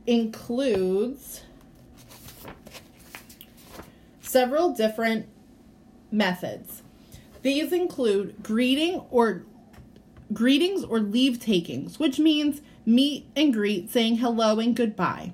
includes 0.07 1.41
several 4.21 4.73
different 4.73 5.27
methods. 6.11 6.83
These 7.41 7.73
include 7.73 8.43
greeting 8.43 9.01
or 9.09 9.43
greetings 10.33 10.83
or 10.83 10.99
leave 10.99 11.39
takings, 11.39 11.99
which 11.99 12.19
means 12.19 12.61
meet 12.85 13.27
and 13.35 13.53
greet, 13.53 13.89
saying 13.89 14.17
hello 14.17 14.59
and 14.59 14.75
goodbye. 14.75 15.33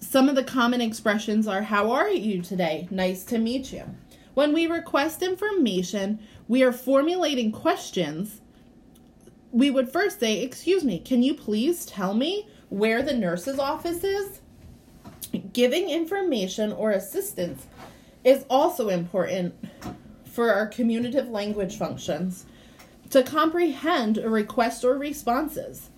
Some 0.00 0.28
of 0.28 0.36
the 0.36 0.44
common 0.44 0.80
expressions 0.80 1.46
are 1.46 1.62
How 1.62 1.90
are 1.90 2.10
you 2.10 2.42
today? 2.42 2.88
Nice 2.90 3.24
to 3.24 3.38
meet 3.38 3.72
you. 3.72 3.84
When 4.34 4.52
we 4.52 4.66
request 4.66 5.22
information, 5.22 6.20
we 6.46 6.62
are 6.62 6.72
formulating 6.72 7.50
questions 7.50 8.40
we 9.50 9.70
would 9.70 9.90
first 9.90 10.20
say, 10.20 10.42
Excuse 10.42 10.84
me, 10.84 10.98
can 10.98 11.22
you 11.22 11.34
please 11.34 11.86
tell 11.86 12.14
me 12.14 12.48
where 12.68 13.02
the 13.02 13.14
nurse's 13.14 13.58
office 13.58 14.04
is? 14.04 14.40
Giving 15.52 15.90
information 15.90 16.72
or 16.72 16.90
assistance 16.90 17.66
is 18.24 18.44
also 18.48 18.88
important 18.88 19.54
for 20.24 20.52
our 20.52 20.66
communicative 20.66 21.28
language 21.28 21.76
functions 21.76 22.46
to 23.10 23.22
comprehend 23.22 24.18
a 24.18 24.28
request 24.28 24.84
or 24.84 24.98
responses. 24.98 25.90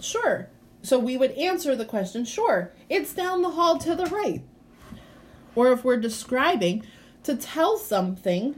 Sure. 0.00 0.48
So 0.82 0.98
we 0.98 1.16
would 1.16 1.32
answer 1.32 1.74
the 1.74 1.84
question, 1.84 2.24
sure, 2.24 2.72
it's 2.88 3.12
down 3.12 3.42
the 3.42 3.50
hall 3.50 3.78
to 3.78 3.94
the 3.94 4.06
right. 4.06 4.42
Or 5.54 5.72
if 5.72 5.84
we're 5.84 5.96
describing 5.96 6.84
to 7.24 7.34
tell 7.34 7.76
something 7.76 8.54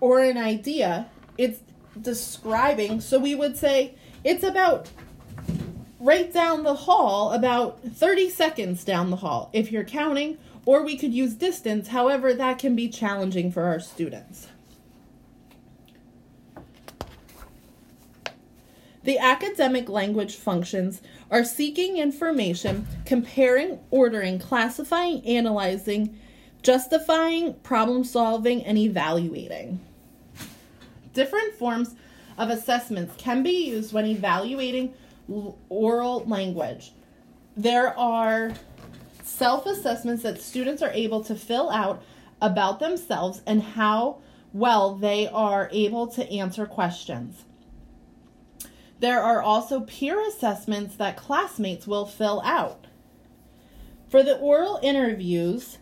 or 0.00 0.20
an 0.20 0.36
idea, 0.36 1.08
it's 1.36 1.60
describing. 2.00 3.00
So 3.00 3.18
we 3.18 3.34
would 3.34 3.56
say, 3.56 3.94
it's 4.24 4.42
about 4.42 4.90
right 6.08 6.32
down 6.32 6.62
the 6.62 6.74
hall, 6.74 7.32
about 7.32 7.82
30 7.82 8.30
seconds 8.30 8.82
down 8.82 9.10
the 9.10 9.16
hall, 9.16 9.50
if 9.52 9.70
you're 9.70 9.84
counting, 9.84 10.38
or 10.64 10.82
we 10.82 10.96
could 10.96 11.12
use 11.12 11.34
distance. 11.34 11.88
However, 11.88 12.32
that 12.32 12.58
can 12.58 12.74
be 12.74 12.88
challenging 12.88 13.52
for 13.52 13.64
our 13.64 13.78
students. 13.78 14.48
The 19.04 19.18
academic 19.18 19.90
language 19.90 20.36
functions 20.36 21.02
are 21.30 21.44
seeking 21.44 21.98
information, 21.98 22.86
comparing, 23.04 23.78
ordering, 23.90 24.38
classifying, 24.38 25.22
analyzing, 25.26 26.18
justifying, 26.62 27.52
problem 27.62 28.02
solving, 28.02 28.64
and 28.64 28.78
evaluating. 28.78 29.78
Different 31.12 31.52
forms 31.52 31.94
of 32.38 32.48
assessments 32.48 33.14
can 33.18 33.42
be 33.42 33.66
used 33.68 33.92
when 33.92 34.06
evaluating 34.06 34.94
oral 35.68 36.24
language. 36.24 36.92
There 37.56 37.98
are 37.98 38.52
self 39.22 39.66
assessments 39.66 40.22
that 40.22 40.40
students 40.40 40.82
are 40.82 40.90
able 40.92 41.22
to 41.24 41.34
fill 41.34 41.70
out 41.70 42.02
about 42.40 42.80
themselves 42.80 43.42
and 43.46 43.62
how 43.62 44.18
well 44.52 44.94
they 44.94 45.28
are 45.28 45.68
able 45.72 46.06
to 46.06 46.30
answer 46.30 46.66
questions. 46.66 47.44
There 49.00 49.20
are 49.20 49.42
also 49.42 49.80
peer 49.80 50.20
assessments 50.26 50.96
that 50.96 51.16
classmates 51.16 51.86
will 51.86 52.06
fill 52.06 52.40
out. 52.44 52.86
For 54.08 54.22
the 54.22 54.38
oral 54.38 54.80
interviews, 54.82 55.78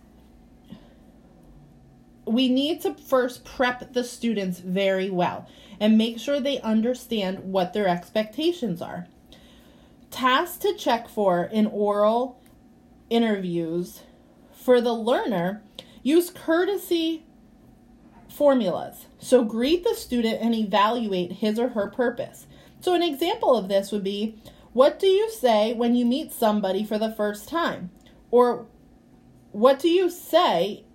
we 2.26 2.48
need 2.48 2.80
to 2.82 2.94
first 2.94 3.44
prep 3.44 3.92
the 3.92 4.02
students 4.04 4.58
very 4.58 5.08
well 5.08 5.48
and 5.78 5.96
make 5.96 6.18
sure 6.18 6.40
they 6.40 6.60
understand 6.60 7.52
what 7.52 7.72
their 7.72 7.86
expectations 7.86 8.82
are. 8.82 9.06
Tasks 10.16 10.56
to 10.60 10.72
check 10.72 11.10
for 11.10 11.44
in 11.44 11.66
oral 11.66 12.40
interviews 13.10 14.00
for 14.50 14.80
the 14.80 14.94
learner 14.94 15.62
use 16.02 16.30
courtesy 16.30 17.26
formulas. 18.26 19.08
So 19.18 19.44
greet 19.44 19.84
the 19.84 19.94
student 19.94 20.40
and 20.40 20.54
evaluate 20.54 21.32
his 21.32 21.58
or 21.58 21.68
her 21.68 21.90
purpose. 21.90 22.46
So, 22.80 22.94
an 22.94 23.02
example 23.02 23.58
of 23.58 23.68
this 23.68 23.92
would 23.92 24.04
be 24.04 24.40
what 24.72 24.98
do 24.98 25.06
you 25.06 25.30
say 25.30 25.74
when 25.74 25.94
you 25.94 26.06
meet 26.06 26.32
somebody 26.32 26.82
for 26.82 26.96
the 26.96 27.12
first 27.12 27.46
time? 27.46 27.90
Or 28.30 28.66
what 29.52 29.78
do 29.78 29.90
you 29.90 30.08
say 30.08 30.86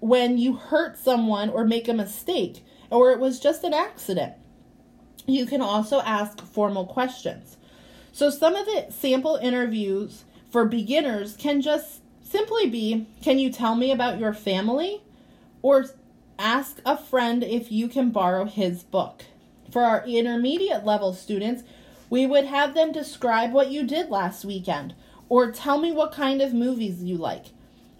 when 0.00 0.38
you 0.38 0.56
hurt 0.56 0.98
someone 0.98 1.50
or 1.50 1.64
make 1.64 1.86
a 1.86 1.94
mistake? 1.94 2.64
Or 2.90 3.12
it 3.12 3.20
was 3.20 3.38
just 3.38 3.62
an 3.62 3.74
accident? 3.74 4.32
You 5.24 5.46
can 5.46 5.62
also 5.62 6.00
ask 6.00 6.44
formal 6.44 6.86
questions. 6.86 7.58
So, 8.16 8.30
some 8.30 8.56
of 8.56 8.64
the 8.64 8.86
sample 8.88 9.36
interviews 9.36 10.24
for 10.48 10.64
beginners 10.64 11.36
can 11.36 11.60
just 11.60 12.00
simply 12.22 12.66
be 12.66 13.06
Can 13.20 13.38
you 13.38 13.52
tell 13.52 13.74
me 13.74 13.92
about 13.92 14.18
your 14.18 14.32
family? 14.32 15.02
Or 15.60 15.84
ask 16.38 16.80
a 16.86 16.96
friend 16.96 17.44
if 17.44 17.70
you 17.70 17.88
can 17.88 18.12
borrow 18.12 18.46
his 18.46 18.82
book. 18.82 19.26
For 19.70 19.82
our 19.82 20.02
intermediate 20.06 20.86
level 20.86 21.12
students, 21.12 21.62
we 22.08 22.24
would 22.24 22.46
have 22.46 22.72
them 22.72 22.90
describe 22.90 23.52
what 23.52 23.70
you 23.70 23.86
did 23.86 24.08
last 24.08 24.46
weekend 24.46 24.94
or 25.28 25.52
tell 25.52 25.78
me 25.78 25.92
what 25.92 26.12
kind 26.12 26.40
of 26.40 26.54
movies 26.54 27.02
you 27.02 27.18
like. 27.18 27.48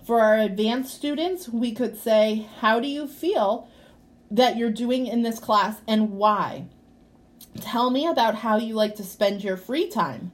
For 0.06 0.22
our 0.22 0.38
advanced 0.38 0.94
students, 0.94 1.46
we 1.46 1.72
could 1.72 1.98
say, 1.98 2.48
How 2.60 2.80
do 2.80 2.88
you 2.88 3.06
feel 3.06 3.68
that 4.30 4.56
you're 4.56 4.70
doing 4.70 5.06
in 5.06 5.20
this 5.20 5.38
class 5.38 5.82
and 5.86 6.12
why? 6.12 6.68
Tell 7.60 7.90
me 7.90 8.06
about 8.06 8.36
how 8.36 8.56
you 8.56 8.74
like 8.74 8.96
to 8.96 9.02
spend 9.02 9.42
your 9.42 9.56
free 9.56 9.88
time. 9.88 10.32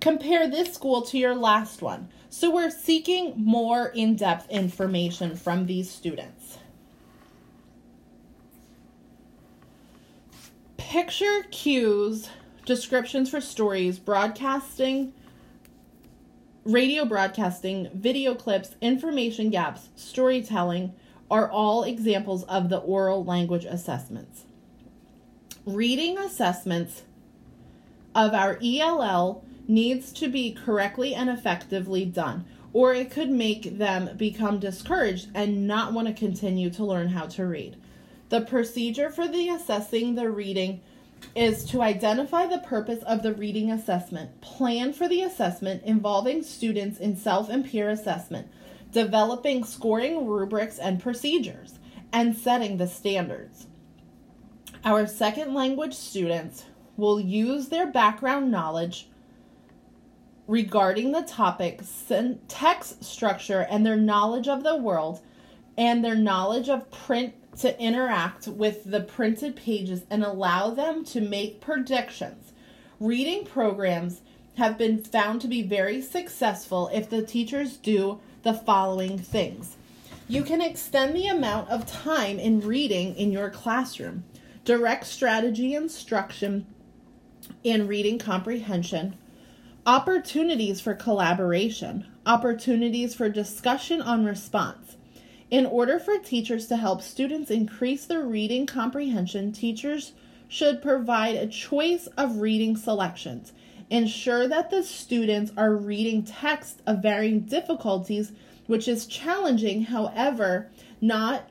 Compare 0.00 0.48
this 0.48 0.74
school 0.74 1.02
to 1.02 1.18
your 1.18 1.34
last 1.34 1.82
one. 1.82 2.08
So 2.30 2.50
we're 2.50 2.70
seeking 2.70 3.34
more 3.36 3.88
in 3.88 4.16
depth 4.16 4.48
information 4.50 5.34
from 5.34 5.66
these 5.66 5.90
students. 5.90 6.58
Picture 10.76 11.44
cues, 11.50 12.28
descriptions 12.64 13.28
for 13.30 13.40
stories, 13.40 13.98
broadcasting, 13.98 15.12
radio 16.64 17.04
broadcasting, 17.04 17.90
video 17.94 18.34
clips, 18.34 18.76
information 18.80 19.50
gaps, 19.50 19.88
storytelling 19.96 20.94
are 21.30 21.50
all 21.50 21.82
examples 21.82 22.44
of 22.44 22.68
the 22.68 22.78
oral 22.78 23.24
language 23.24 23.64
assessments. 23.64 24.44
Reading 25.68 26.16
assessments 26.16 27.02
of 28.14 28.32
our 28.32 28.58
ELL 28.64 29.44
needs 29.66 30.14
to 30.14 30.26
be 30.26 30.54
correctly 30.54 31.14
and 31.14 31.28
effectively 31.28 32.06
done, 32.06 32.46
or 32.72 32.94
it 32.94 33.10
could 33.10 33.28
make 33.28 33.76
them 33.76 34.16
become 34.16 34.60
discouraged 34.60 35.28
and 35.34 35.66
not 35.66 35.92
want 35.92 36.08
to 36.08 36.14
continue 36.14 36.70
to 36.70 36.86
learn 36.86 37.08
how 37.08 37.26
to 37.26 37.44
read. 37.44 37.76
The 38.30 38.40
procedure 38.40 39.10
for 39.10 39.28
the 39.28 39.50
assessing 39.50 40.14
the 40.14 40.30
reading 40.30 40.80
is 41.36 41.66
to 41.66 41.82
identify 41.82 42.46
the 42.46 42.60
purpose 42.60 43.02
of 43.02 43.22
the 43.22 43.34
reading 43.34 43.70
assessment, 43.70 44.40
plan 44.40 44.94
for 44.94 45.06
the 45.06 45.20
assessment 45.20 45.82
involving 45.82 46.42
students 46.42 46.98
in 46.98 47.14
self 47.14 47.50
and 47.50 47.62
peer 47.62 47.90
assessment, 47.90 48.48
developing 48.90 49.64
scoring 49.64 50.26
rubrics 50.26 50.78
and 50.78 51.02
procedures, 51.02 51.78
and 52.10 52.34
setting 52.34 52.78
the 52.78 52.88
standards. 52.88 53.66
Our 54.84 55.06
second 55.06 55.54
language 55.54 55.94
students 55.94 56.64
will 56.96 57.18
use 57.18 57.68
their 57.68 57.86
background 57.86 58.50
knowledge 58.50 59.08
regarding 60.46 61.12
the 61.12 61.22
topic, 61.22 61.82
text 62.48 63.04
structure, 63.04 63.66
and 63.68 63.84
their 63.84 63.96
knowledge 63.96 64.48
of 64.48 64.62
the 64.62 64.76
world 64.76 65.20
and 65.76 66.04
their 66.04 66.14
knowledge 66.14 66.68
of 66.68 66.90
print 66.90 67.34
to 67.58 67.80
interact 67.80 68.46
with 68.46 68.84
the 68.84 69.00
printed 69.00 69.56
pages 69.56 70.04
and 70.10 70.24
allow 70.24 70.70
them 70.70 71.04
to 71.04 71.20
make 71.20 71.60
predictions. 71.60 72.52
Reading 73.00 73.44
programs 73.44 74.22
have 74.56 74.78
been 74.78 75.02
found 75.02 75.40
to 75.40 75.48
be 75.48 75.62
very 75.62 76.00
successful 76.00 76.88
if 76.92 77.10
the 77.10 77.22
teachers 77.22 77.76
do 77.76 78.20
the 78.42 78.54
following 78.54 79.18
things. 79.18 79.76
You 80.28 80.42
can 80.42 80.60
extend 80.60 81.14
the 81.14 81.26
amount 81.26 81.68
of 81.68 81.86
time 81.86 82.38
in 82.38 82.60
reading 82.60 83.14
in 83.16 83.32
your 83.32 83.50
classroom, 83.50 84.24
direct 84.68 85.06
strategy 85.06 85.74
instruction 85.74 86.66
in 87.64 87.88
reading 87.88 88.18
comprehension, 88.18 89.16
opportunities 89.86 90.78
for 90.78 90.92
collaboration, 90.92 92.06
opportunities 92.26 93.14
for 93.14 93.30
discussion 93.30 94.02
on 94.02 94.26
response, 94.26 94.98
in 95.50 95.64
order 95.64 95.98
for 95.98 96.18
teachers 96.18 96.66
to 96.66 96.76
help 96.76 97.00
students 97.00 97.50
increase 97.50 98.04
their 98.04 98.26
reading 98.26 98.66
comprehension, 98.66 99.52
teachers 99.52 100.12
should 100.48 100.82
provide 100.82 101.34
a 101.34 101.46
choice 101.46 102.06
of 102.18 102.42
reading 102.42 102.76
selections. 102.76 103.54
Ensure 103.88 104.46
that 104.48 104.70
the 104.70 104.82
students 104.82 105.50
are 105.56 105.74
reading 105.74 106.22
text 106.22 106.82
of 106.86 107.00
varying 107.00 107.40
difficulties, 107.40 108.32
which 108.66 108.86
is 108.86 109.06
challenging, 109.06 109.84
however, 109.84 110.70
not 111.00 111.48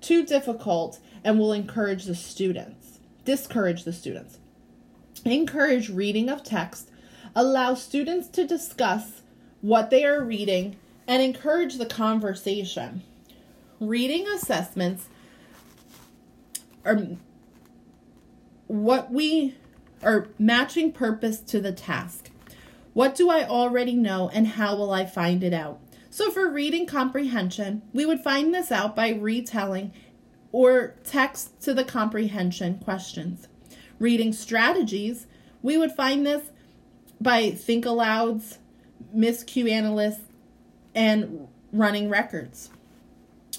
too 0.00 0.24
difficult, 0.24 0.98
and 1.24 1.38
will 1.38 1.52
encourage 1.52 2.04
the 2.04 2.14
students. 2.14 3.00
Discourage 3.24 3.84
the 3.84 3.92
students. 3.92 4.38
Encourage 5.24 5.88
reading 5.88 6.28
of 6.28 6.44
text. 6.44 6.90
Allow 7.34 7.74
students 7.74 8.28
to 8.28 8.46
discuss 8.46 9.22
what 9.62 9.90
they 9.90 10.04
are 10.04 10.22
reading 10.22 10.76
and 11.06 11.22
encourage 11.22 11.78
the 11.78 11.86
conversation 11.86 13.02
reading 13.80 14.26
assessments 14.28 15.08
are 16.84 17.00
what 18.66 19.12
we 19.12 19.54
are 20.02 20.28
matching 20.38 20.92
purpose 20.92 21.40
to 21.40 21.60
the 21.60 21.72
task. 21.72 22.30
What 22.92 23.14
do 23.14 23.30
I 23.30 23.44
already 23.44 23.94
know 23.94 24.30
and 24.32 24.46
how 24.46 24.76
will 24.76 24.92
I 24.92 25.06
find 25.06 25.42
it 25.42 25.52
out? 25.52 25.80
So, 26.10 26.30
for 26.30 26.48
reading 26.48 26.86
comprehension, 26.86 27.82
we 27.92 28.06
would 28.06 28.20
find 28.20 28.54
this 28.54 28.70
out 28.70 28.94
by 28.94 29.10
retelling 29.10 29.92
or 30.54 30.94
text 31.02 31.60
to 31.60 31.74
the 31.74 31.82
comprehension 31.82 32.78
questions. 32.78 33.48
Reading 33.98 34.32
strategies, 34.32 35.26
we 35.62 35.76
would 35.76 35.90
find 35.90 36.24
this 36.24 36.44
by 37.20 37.50
think 37.50 37.84
alouds, 37.84 38.58
miscue 39.12 39.68
analysis, 39.68 40.20
and 40.94 41.48
running 41.72 42.08
records. 42.08 42.70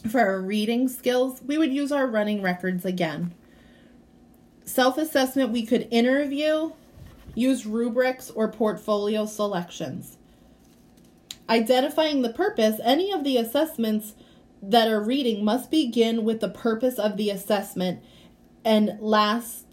For 0.10 0.22
our 0.22 0.40
reading 0.40 0.88
skills, 0.88 1.42
we 1.46 1.58
would 1.58 1.74
use 1.74 1.92
our 1.92 2.08
running 2.08 2.42
records 2.42 2.86
again. 2.86 3.34
Self 4.64 4.98
assessment, 4.98 5.52
we 5.52 5.66
could 5.66 5.90
interview 5.92 6.72
use 7.34 7.66
rubrics 7.66 8.30
or 8.30 8.50
portfolio 8.50 9.26
selections. 9.26 10.16
Identifying 11.50 12.22
the 12.22 12.32
purpose, 12.32 12.80
any 12.82 13.12
of 13.12 13.26
the 13.26 13.36
assessments 13.36 14.14
that 14.62 14.88
are 14.88 15.02
reading 15.02 15.44
must 15.44 15.70
begin 15.70 16.24
with 16.24 16.40
the 16.40 16.50
purpose 16.50 16.98
of 16.98 17.18
the 17.18 17.30
assessment 17.30 18.02
and 18.64 18.98
last, 19.00 19.66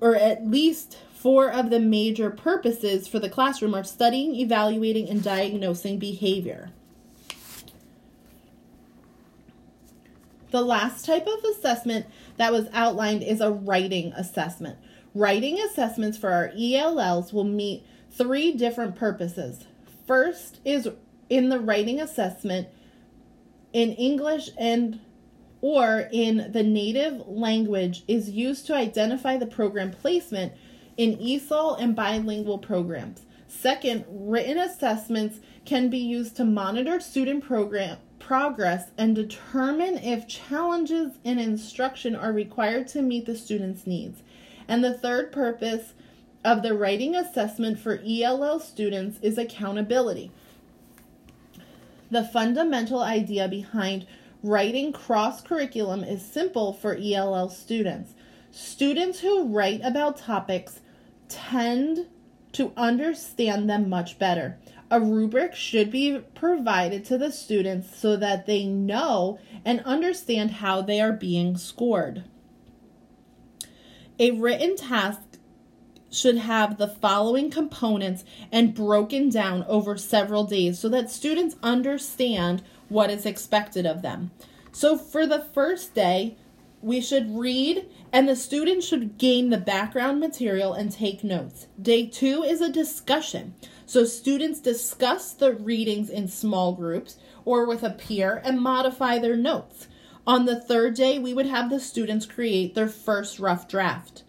or 0.00 0.16
at 0.16 0.46
least 0.46 0.98
four 1.14 1.50
of 1.50 1.70
the 1.70 1.80
major 1.80 2.30
purposes 2.30 3.08
for 3.08 3.18
the 3.18 3.28
classroom 3.28 3.74
are 3.74 3.84
studying, 3.84 4.34
evaluating, 4.36 5.08
and 5.08 5.22
diagnosing 5.22 5.98
behavior. 5.98 6.70
The 10.50 10.62
last 10.62 11.04
type 11.04 11.26
of 11.26 11.44
assessment 11.44 12.06
that 12.36 12.52
was 12.52 12.68
outlined 12.72 13.22
is 13.22 13.40
a 13.40 13.50
writing 13.50 14.12
assessment. 14.12 14.78
Writing 15.14 15.58
assessments 15.60 16.16
for 16.16 16.30
our 16.30 16.52
ELLs 16.56 17.32
will 17.32 17.44
meet 17.44 17.84
three 18.10 18.52
different 18.52 18.96
purposes. 18.96 19.64
First 20.06 20.60
is 20.64 20.88
in 21.28 21.48
the 21.48 21.60
writing 21.60 22.00
assessment 22.00 22.68
in 23.72 23.92
English 23.92 24.50
and 24.58 25.00
or 25.60 26.08
in 26.12 26.50
the 26.52 26.62
native 26.62 27.26
language 27.26 28.04
is 28.06 28.30
used 28.30 28.66
to 28.66 28.74
identify 28.74 29.36
the 29.36 29.46
program 29.46 29.90
placement 29.90 30.52
in 30.96 31.16
ESOL 31.16 31.80
and 31.80 31.96
bilingual 31.96 32.58
programs. 32.58 33.22
Second, 33.48 34.04
written 34.08 34.58
assessments 34.58 35.40
can 35.64 35.88
be 35.88 35.98
used 35.98 36.36
to 36.36 36.44
monitor 36.44 37.00
student 37.00 37.44
program 37.44 37.98
progress 38.18 38.90
and 38.98 39.14
determine 39.14 39.98
if 39.98 40.26
challenges 40.26 41.12
in 41.22 41.38
instruction 41.38 42.16
are 42.16 42.32
required 42.32 42.88
to 42.88 43.00
meet 43.00 43.24
the 43.24 43.36
student's 43.36 43.86
needs. 43.86 44.22
And 44.66 44.82
the 44.82 44.94
third 44.94 45.30
purpose 45.30 45.92
of 46.44 46.62
the 46.62 46.74
writing 46.74 47.14
assessment 47.14 47.78
for 47.78 48.00
ELL 48.04 48.58
students 48.58 49.18
is 49.22 49.38
accountability. 49.38 50.32
The 52.10 52.24
fundamental 52.24 53.00
idea 53.00 53.48
behind 53.48 54.06
writing 54.42 54.92
cross 54.92 55.40
curriculum 55.40 56.04
is 56.04 56.24
simple 56.24 56.72
for 56.72 56.96
ELL 56.96 57.48
students. 57.48 58.14
Students 58.50 59.20
who 59.20 59.48
write 59.48 59.80
about 59.82 60.16
topics 60.16 60.80
tend 61.28 62.06
to 62.52 62.72
understand 62.76 63.68
them 63.68 63.88
much 63.88 64.18
better. 64.18 64.58
A 64.90 65.00
rubric 65.00 65.54
should 65.54 65.90
be 65.90 66.20
provided 66.34 67.04
to 67.06 67.18
the 67.18 67.32
students 67.32 67.98
so 67.98 68.16
that 68.16 68.46
they 68.46 68.64
know 68.64 69.38
and 69.64 69.80
understand 69.80 70.52
how 70.52 70.80
they 70.80 71.00
are 71.00 71.12
being 71.12 71.56
scored. 71.56 72.24
A 74.18 74.30
written 74.30 74.76
task 74.76 75.25
should 76.16 76.38
have 76.38 76.78
the 76.78 76.88
following 76.88 77.50
components 77.50 78.24
and 78.50 78.74
broken 78.74 79.28
down 79.28 79.64
over 79.68 79.96
several 79.96 80.44
days 80.44 80.78
so 80.78 80.88
that 80.88 81.10
students 81.10 81.56
understand 81.62 82.62
what 82.88 83.10
is 83.10 83.26
expected 83.26 83.86
of 83.86 84.02
them. 84.02 84.30
So, 84.72 84.96
for 84.96 85.26
the 85.26 85.40
first 85.40 85.94
day, 85.94 86.36
we 86.82 87.00
should 87.00 87.36
read 87.36 87.88
and 88.12 88.28
the 88.28 88.36
students 88.36 88.86
should 88.86 89.18
gain 89.18 89.50
the 89.50 89.58
background 89.58 90.20
material 90.20 90.72
and 90.74 90.92
take 90.92 91.24
notes. 91.24 91.66
Day 91.80 92.06
two 92.06 92.42
is 92.42 92.60
a 92.60 92.70
discussion. 92.70 93.54
So, 93.86 94.04
students 94.04 94.60
discuss 94.60 95.32
the 95.32 95.52
readings 95.52 96.10
in 96.10 96.28
small 96.28 96.72
groups 96.72 97.16
or 97.44 97.66
with 97.66 97.82
a 97.82 97.90
peer 97.90 98.40
and 98.44 98.60
modify 98.60 99.18
their 99.18 99.36
notes. 99.36 99.88
On 100.26 100.44
the 100.44 100.60
third 100.60 100.94
day, 100.94 101.18
we 101.18 101.32
would 101.32 101.46
have 101.46 101.70
the 101.70 101.78
students 101.78 102.26
create 102.26 102.74
their 102.74 102.88
first 102.88 103.38
rough 103.38 103.68
draft. 103.68 104.24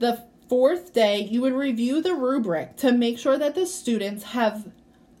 The 0.00 0.24
fourth 0.50 0.92
day, 0.92 1.20
you 1.20 1.40
would 1.42 1.52
review 1.52 2.02
the 2.02 2.12
rubric 2.12 2.76
to 2.76 2.90
make 2.90 3.16
sure 3.16 3.38
that 3.38 3.54
the 3.54 3.64
students 3.64 4.24
have 4.24 4.68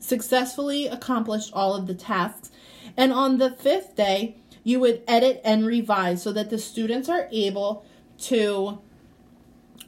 successfully 0.00 0.88
accomplished 0.88 1.52
all 1.52 1.76
of 1.76 1.86
the 1.86 1.94
tasks. 1.94 2.50
And 2.96 3.12
on 3.12 3.38
the 3.38 3.52
fifth 3.52 3.94
day, 3.94 4.38
you 4.64 4.80
would 4.80 5.04
edit 5.06 5.40
and 5.44 5.64
revise 5.64 6.20
so 6.20 6.32
that 6.32 6.50
the 6.50 6.58
students 6.58 7.08
are 7.08 7.28
able 7.30 7.84
to 8.22 8.80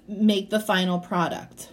make 0.07 0.51
the 0.51 0.61
final 0.61 1.01
product. 1.01 1.71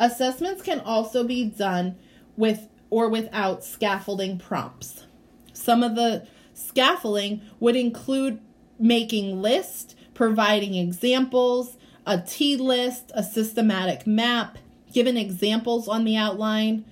Assessments 0.00 0.62
can 0.62 0.80
also 0.80 1.22
be 1.22 1.44
done 1.44 1.96
with 2.38 2.66
or 2.88 3.10
without 3.10 3.62
scaffolding 3.62 4.38
prompts. 4.38 5.04
Some 5.52 5.82
of 5.82 5.96
the 5.96 6.26
scaffolding 6.54 7.42
would 7.60 7.76
include 7.76 8.40
making 8.82 9.40
lists, 9.40 9.94
providing 10.12 10.74
examples, 10.74 11.76
a 12.06 12.20
T 12.20 12.56
list, 12.56 13.12
a 13.14 13.22
systematic 13.22 14.06
map, 14.06 14.58
given 14.92 15.16
examples 15.16 15.88
on 15.88 16.04
the 16.04 16.16
outline. 16.16 16.84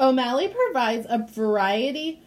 O'Malley 0.00 0.48
provides 0.48 1.06
a 1.10 1.26
variety 1.26 2.22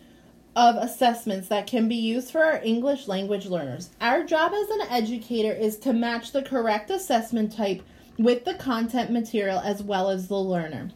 of 0.54 0.76
assessments 0.76 1.48
that 1.48 1.66
can 1.66 1.88
be 1.88 1.96
used 1.96 2.30
for 2.30 2.44
our 2.44 2.62
English 2.62 3.08
language 3.08 3.46
learners. 3.46 3.90
Our 4.02 4.26
job 4.26 4.52
as 4.54 4.70
an 4.70 4.82
educator 4.90 5.54
is 5.54 5.78
to 5.80 5.94
match 5.94 6.34
the 6.34 6.44
correct 6.44 6.92
assessment 6.92 7.56
type 7.56 7.82
with 8.18 8.44
the 8.44 8.56
content 8.56 9.12
material 9.12 9.60
as 9.60 9.82
well 9.82 10.10
as 10.10 10.28
the 10.28 10.36
learner. 10.36 10.92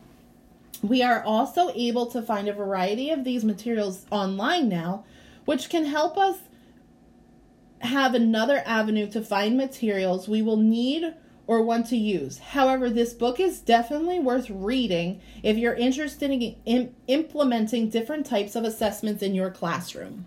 We 0.82 1.02
are 1.02 1.24
also 1.24 1.72
able 1.74 2.08
to 2.08 2.22
find 2.22 2.50
a 2.50 2.54
variety 2.54 3.10
of 3.10 3.24
these 3.24 3.46
materials 3.46 4.06
online 4.12 4.68
now, 4.68 5.06
which 5.46 5.70
can 5.70 5.86
help 5.86 6.18
us 6.18 6.38
have 7.86 8.14
another 8.14 8.62
avenue 8.66 9.10
to 9.12 9.22
find 9.22 9.58
materials 9.58 10.28
we 10.28 10.42
will 10.42 10.58
need 10.58 11.14
or 11.48 11.62
want 11.62 11.88
to 11.88 11.98
use. 11.98 12.40
However, 12.40 12.90
this 12.90 13.14
book 13.14 13.40
is 13.40 13.60
definitely 13.60 14.20
worth 14.20 14.50
reading 14.50 15.22
if 15.44 15.58
you're 15.58 15.76
interested 15.76 16.32
in, 16.32 16.56
in 16.66 16.96
implementing 17.08 17.90
different 17.90 18.26
types 18.26 18.56
of 18.56 18.64
assessments 18.64 19.22
in 19.22 19.36
your 19.36 19.52
classroom. 19.52 20.26